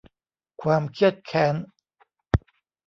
[0.61, 1.55] ความเคียดแค้น